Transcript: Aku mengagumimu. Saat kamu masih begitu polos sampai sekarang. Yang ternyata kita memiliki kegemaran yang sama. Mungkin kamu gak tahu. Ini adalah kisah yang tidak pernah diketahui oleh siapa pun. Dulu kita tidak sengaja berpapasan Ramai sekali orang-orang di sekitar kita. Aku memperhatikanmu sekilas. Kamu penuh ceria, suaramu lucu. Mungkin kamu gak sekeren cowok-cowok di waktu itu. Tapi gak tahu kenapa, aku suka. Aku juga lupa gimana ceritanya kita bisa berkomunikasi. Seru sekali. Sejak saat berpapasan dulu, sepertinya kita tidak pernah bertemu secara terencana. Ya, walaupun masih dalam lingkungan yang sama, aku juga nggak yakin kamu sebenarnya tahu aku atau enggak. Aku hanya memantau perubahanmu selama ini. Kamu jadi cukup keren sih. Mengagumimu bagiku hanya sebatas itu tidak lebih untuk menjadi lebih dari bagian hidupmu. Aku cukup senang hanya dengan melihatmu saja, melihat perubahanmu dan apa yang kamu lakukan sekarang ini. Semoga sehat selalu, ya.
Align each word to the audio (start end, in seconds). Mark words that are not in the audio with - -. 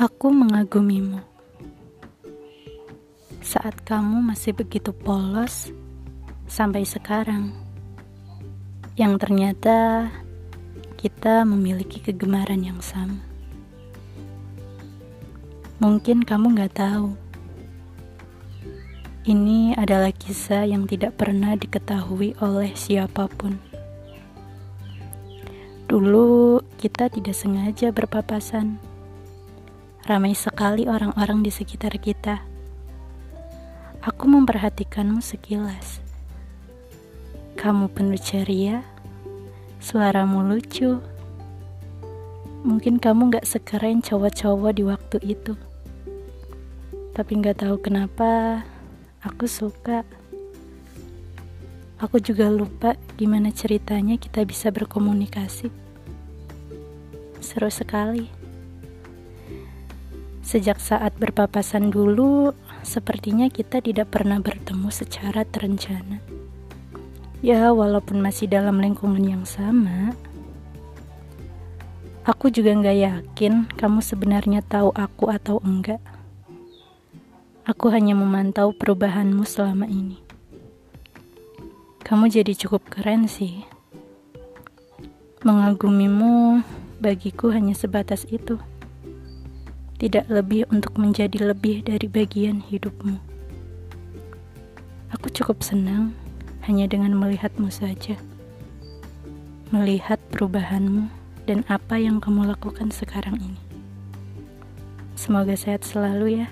Aku 0.00 0.32
mengagumimu. 0.32 1.20
Saat 3.44 3.84
kamu 3.84 4.32
masih 4.32 4.56
begitu 4.56 4.96
polos 4.96 5.68
sampai 6.48 6.88
sekarang. 6.88 7.52
Yang 8.96 9.20
ternyata 9.20 10.08
kita 10.96 11.44
memiliki 11.44 12.00
kegemaran 12.00 12.64
yang 12.64 12.80
sama. 12.80 13.20
Mungkin 15.84 16.24
kamu 16.24 16.56
gak 16.56 16.80
tahu. 16.80 17.12
Ini 19.28 19.76
adalah 19.76 20.16
kisah 20.16 20.64
yang 20.64 20.88
tidak 20.88 21.20
pernah 21.20 21.52
diketahui 21.60 22.40
oleh 22.40 22.72
siapa 22.72 23.28
pun. 23.28 23.60
Dulu 25.92 26.64
kita 26.80 27.12
tidak 27.12 27.36
sengaja 27.36 27.92
berpapasan 27.92 28.89
Ramai 30.10 30.34
sekali 30.34 30.90
orang-orang 30.90 31.46
di 31.46 31.54
sekitar 31.54 31.94
kita. 32.02 32.42
Aku 34.02 34.26
memperhatikanmu 34.26 35.22
sekilas. 35.22 36.02
Kamu 37.54 37.86
penuh 37.94 38.18
ceria, 38.18 38.82
suaramu 39.78 40.42
lucu. 40.42 40.98
Mungkin 42.66 42.98
kamu 42.98 43.38
gak 43.38 43.46
sekeren 43.46 44.02
cowok-cowok 44.02 44.72
di 44.74 44.82
waktu 44.82 45.18
itu. 45.22 45.54
Tapi 47.14 47.30
gak 47.46 47.62
tahu 47.62 47.78
kenapa, 47.78 48.66
aku 49.22 49.46
suka. 49.46 50.02
Aku 52.02 52.18
juga 52.18 52.50
lupa 52.50 52.98
gimana 53.14 53.54
ceritanya 53.54 54.18
kita 54.18 54.42
bisa 54.42 54.74
berkomunikasi. 54.74 55.70
Seru 57.38 57.70
sekali. 57.70 58.39
Sejak 60.50 60.82
saat 60.82 61.14
berpapasan 61.14 61.94
dulu, 61.94 62.50
sepertinya 62.82 63.46
kita 63.46 63.78
tidak 63.78 64.10
pernah 64.10 64.42
bertemu 64.42 64.90
secara 64.90 65.46
terencana. 65.46 66.18
Ya, 67.38 67.70
walaupun 67.70 68.18
masih 68.18 68.50
dalam 68.50 68.82
lingkungan 68.82 69.22
yang 69.22 69.46
sama, 69.46 70.10
aku 72.26 72.50
juga 72.50 72.74
nggak 72.74 72.98
yakin 72.98 73.70
kamu 73.78 74.02
sebenarnya 74.02 74.66
tahu 74.66 74.90
aku 74.90 75.30
atau 75.30 75.62
enggak. 75.62 76.02
Aku 77.62 77.86
hanya 77.94 78.18
memantau 78.18 78.74
perubahanmu 78.74 79.46
selama 79.46 79.86
ini. 79.86 80.18
Kamu 82.02 82.26
jadi 82.26 82.58
cukup 82.58 82.90
keren 82.90 83.30
sih. 83.30 83.62
Mengagumimu 85.46 86.66
bagiku 86.98 87.54
hanya 87.54 87.78
sebatas 87.78 88.26
itu 88.26 88.58
tidak 90.00 90.24
lebih 90.32 90.64
untuk 90.72 90.96
menjadi 90.96 91.52
lebih 91.52 91.84
dari 91.84 92.08
bagian 92.08 92.64
hidupmu. 92.64 93.20
Aku 95.12 95.28
cukup 95.28 95.60
senang 95.60 96.16
hanya 96.64 96.88
dengan 96.88 97.12
melihatmu 97.20 97.68
saja, 97.68 98.16
melihat 99.68 100.16
perubahanmu 100.32 101.12
dan 101.44 101.68
apa 101.68 102.00
yang 102.00 102.16
kamu 102.16 102.48
lakukan 102.48 102.88
sekarang 102.88 103.36
ini. 103.36 103.60
Semoga 105.20 105.52
sehat 105.52 105.84
selalu, 105.84 106.42
ya. 106.42 106.48